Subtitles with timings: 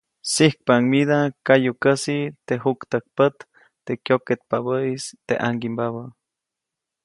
[0.33, 3.37] Sijkpaʼuŋ mida kayukäsi teʼ juktäjkpät,
[3.85, 6.03] teʼ kyoketpabäʼis teʼ ʼaŋgiʼmbabä.